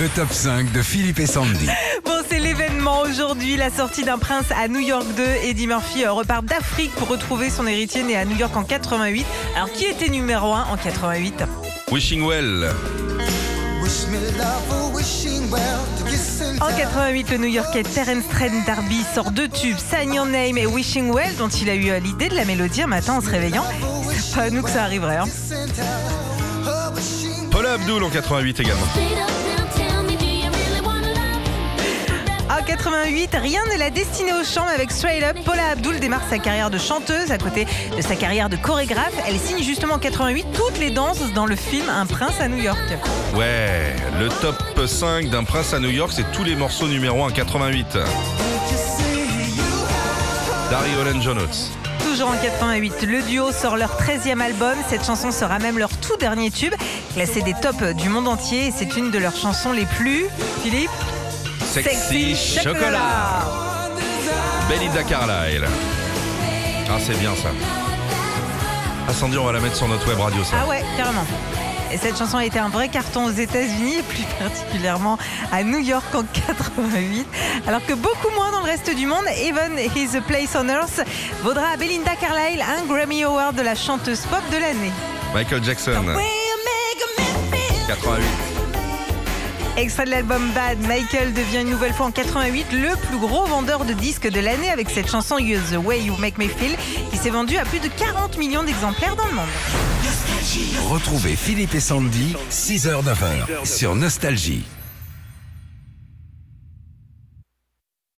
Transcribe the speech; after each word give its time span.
Le 0.00 0.08
top 0.10 0.32
5 0.32 0.72
de 0.72 0.82
Philippe 0.82 1.18
et 1.18 1.26
Sandy. 1.26 1.66
Bon, 2.04 2.12
c'est 2.28 2.38
l'événement 2.38 3.00
aujourd'hui, 3.00 3.56
la 3.56 3.70
sortie 3.70 4.04
d'un 4.04 4.18
prince 4.18 4.46
à 4.56 4.68
New 4.68 4.78
York 4.80 5.04
2. 5.16 5.22
Eddie 5.44 5.66
Murphy 5.66 6.04
euh, 6.04 6.12
repart 6.12 6.44
d'Afrique 6.44 6.92
pour 6.92 7.08
retrouver 7.08 7.50
son 7.50 7.66
héritier 7.66 8.02
né 8.04 8.16
à 8.16 8.24
New 8.24 8.36
York 8.36 8.56
en 8.56 8.62
88. 8.62 9.26
Alors, 9.56 9.72
qui 9.72 9.84
était 9.86 10.08
numéro 10.08 10.52
1 10.52 10.66
en 10.72 10.76
88 10.76 11.42
Wishing 11.90 12.24
Well. 12.24 12.70
En 16.60 16.76
88, 16.76 17.30
le 17.30 17.38
New-Yorkais 17.38 17.82
Terence 17.82 18.24
Trent 18.30 18.64
D'Arby 18.66 19.04
sort 19.14 19.30
deux 19.32 19.48
tubes, 19.48 19.78
Sign 19.78 20.14
Your 20.14 20.26
Name 20.26 20.58
et 20.58 20.66
Wishing 20.66 21.10
Well, 21.12 21.34
dont 21.38 21.48
il 21.48 21.68
a 21.70 21.74
eu 21.74 21.90
euh, 21.90 21.98
l'idée 21.98 22.28
de 22.28 22.36
la 22.36 22.44
mélodie 22.44 22.82
un 22.82 22.86
matin 22.86 23.14
en 23.14 23.20
se 23.20 23.30
réveillant. 23.30 23.64
C'est 24.12 24.34
pas 24.36 24.42
à 24.42 24.50
nous 24.50 24.62
que 24.62 24.70
ça 24.70 24.84
arriverait. 24.84 25.16
hein. 25.16 25.24
Paula 27.50 27.72
Abdul 27.72 28.02
en 28.04 28.10
88 28.10 28.60
également. 28.60 28.86
En 32.68 32.70
88, 32.70 33.30
rien 33.40 33.60
ne 33.72 33.78
l'a 33.78 33.88
destinée 33.88 34.34
au 34.34 34.44
chant, 34.44 34.66
avec 34.66 34.90
Straight 34.90 35.24
Up, 35.24 35.38
Paula 35.42 35.68
Abdul 35.70 35.98
démarre 36.00 36.20
sa 36.28 36.38
carrière 36.38 36.68
de 36.68 36.76
chanteuse 36.76 37.30
à 37.30 37.38
côté 37.38 37.66
de 37.96 38.02
sa 38.02 38.14
carrière 38.14 38.50
de 38.50 38.56
chorégraphe. 38.56 39.14
Elle 39.26 39.38
signe 39.38 39.62
justement 39.62 39.94
en 39.94 39.98
88 39.98 40.44
toutes 40.52 40.78
les 40.78 40.90
danses 40.90 41.32
dans 41.34 41.46
le 41.46 41.56
film 41.56 41.88
Un 41.88 42.04
prince 42.04 42.38
à 42.42 42.48
New 42.48 42.58
York. 42.58 42.78
Ouais, 43.34 43.96
le 44.20 44.28
top 44.28 44.86
5 44.86 45.30
d'un 45.30 45.44
prince 45.44 45.72
à 45.72 45.80
New 45.80 45.88
York, 45.88 46.12
c'est 46.14 46.30
tous 46.32 46.44
les 46.44 46.56
morceaux 46.56 46.88
numéro 46.88 47.24
1 47.24 47.28
en 47.28 47.30
88. 47.30 47.86
Dari 50.70 50.90
Olen 51.00 51.22
John 51.22 51.38
Oates. 51.38 51.70
Toujours 52.04 52.28
en 52.28 52.36
88, 52.36 53.02
le 53.04 53.22
duo 53.22 53.50
sort 53.50 53.78
leur 53.78 53.98
13e 53.98 54.42
album. 54.42 54.76
Cette 54.90 55.06
chanson 55.06 55.32
sera 55.32 55.58
même 55.58 55.78
leur 55.78 55.96
tout 55.96 56.16
dernier 56.18 56.50
tube, 56.50 56.74
classé 57.14 57.40
des 57.40 57.54
tops 57.54 57.94
du 57.96 58.10
monde 58.10 58.28
entier. 58.28 58.66
Et 58.66 58.72
c'est 58.76 58.94
une 58.98 59.10
de 59.10 59.18
leurs 59.18 59.36
chansons 59.36 59.72
les 59.72 59.86
plus. 59.86 60.26
Philippe? 60.62 60.90
Sexy, 61.70 62.34
Chocolat. 62.34 63.44
Belinda 64.68 65.02
Carlisle. 65.04 65.66
Ah, 66.90 66.98
c'est 66.98 67.18
bien 67.18 67.34
ça. 67.36 67.50
Ah, 69.06 69.12
Sandy, 69.12 69.36
on 69.36 69.44
va 69.44 69.52
la 69.52 69.60
mettre 69.60 69.76
sur 69.76 69.86
notre 69.86 70.08
web 70.08 70.18
radio, 70.18 70.42
ça. 70.44 70.56
Ah 70.62 70.66
ouais, 70.66 70.82
carrément. 70.96 71.26
Et 71.92 71.98
cette 71.98 72.18
chanson 72.18 72.38
a 72.38 72.44
été 72.44 72.58
un 72.58 72.70
vrai 72.70 72.88
carton 72.88 73.26
aux 73.26 73.32
États-Unis 73.32 73.98
et 73.98 74.02
plus 74.02 74.24
particulièrement 74.38 75.18
à 75.52 75.62
New 75.62 75.78
York 75.78 76.06
en 76.14 76.22
88. 76.22 77.26
Alors 77.66 77.84
que 77.84 77.92
beaucoup 77.92 78.30
moins 78.34 78.50
dans 78.50 78.60
le 78.60 78.66
reste 78.66 78.94
du 78.94 79.06
monde, 79.06 79.24
Even 79.36 79.78
is 79.94 80.16
a 80.16 80.22
Place 80.22 80.56
on 80.56 80.68
Earth 80.68 81.02
vaudra 81.42 81.68
à 81.74 81.76
Belinda 81.76 82.16
Carlisle 82.16 82.62
un 82.62 82.86
Grammy 82.86 83.24
Award 83.24 83.56
de 83.56 83.62
la 83.62 83.74
chanteuse 83.74 84.22
pop 84.22 84.42
de 84.50 84.56
l'année. 84.56 84.92
Michael 85.34 85.62
Jackson, 85.62 86.02
88. 87.88 88.57
Extrait 89.78 90.06
de 90.06 90.10
l'album 90.10 90.42
Bad, 90.54 90.80
Michael 90.88 91.32
devient 91.32 91.60
une 91.60 91.70
nouvelle 91.70 91.92
fois 91.92 92.06
en 92.06 92.10
88 92.10 92.66
le 92.72 92.96
plus 93.06 93.16
gros 93.16 93.46
vendeur 93.46 93.84
de 93.84 93.92
disques 93.92 94.28
de 94.28 94.40
l'année 94.40 94.70
avec 94.70 94.90
cette 94.90 95.08
chanson 95.08 95.38
You 95.38 95.60
The 95.70 95.76
Way 95.76 96.02
You 96.02 96.16
Make 96.16 96.36
Me 96.36 96.48
Feel 96.48 96.76
qui 97.12 97.16
s'est 97.16 97.30
vendue 97.30 97.56
à 97.56 97.64
plus 97.64 97.78
de 97.78 97.86
40 97.86 98.38
millions 98.38 98.64
d'exemplaires 98.64 99.14
dans 99.14 99.26
le 99.26 99.34
monde. 99.34 99.46
Retrouvez 100.90 101.36
Philippe 101.36 101.76
et 101.76 101.80
Sandy, 101.80 102.34
6h-9h, 102.50 103.64
sur 103.64 103.94
Nostalgie. 103.94 104.64